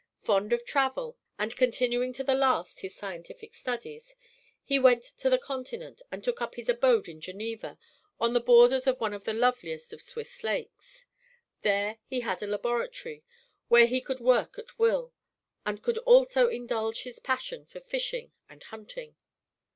Fond 0.23 0.51
of 0.51 0.65
travel, 0.65 1.15
and 1.37 1.55
continuing 1.55 2.11
to 2.13 2.23
the 2.23 2.33
last 2.33 2.79
his 2.79 2.95
scientific 2.95 3.53
studies, 3.53 4.15
he 4.63 4.79
went 4.79 5.03
to 5.03 5.29
the 5.29 5.37
continent, 5.37 6.01
and 6.11 6.23
took 6.23 6.41
up 6.41 6.55
his 6.55 6.67
abode 6.69 7.07
at 7.07 7.19
Geneva, 7.19 7.77
on 8.19 8.33
the 8.33 8.39
borders 8.39 8.87
of 8.87 8.99
one 8.99 9.13
of 9.13 9.25
the 9.25 9.33
loveliest 9.33 9.93
of 9.93 10.01
Swiss 10.01 10.43
lakes. 10.43 11.05
There 11.61 11.99
he 12.07 12.21
had 12.21 12.41
a 12.41 12.47
laboratory, 12.47 13.23
where 13.67 13.85
he 13.85 14.01
could 14.01 14.19
work 14.19 14.57
at 14.57 14.79
will, 14.79 15.13
and 15.67 15.83
could 15.83 15.99
also 15.99 16.47
indulge 16.49 17.03
his 17.03 17.19
passion 17.19 17.67
for 17.67 17.79
fishing 17.79 18.31
and 18.49 18.63
hunting. 18.63 19.17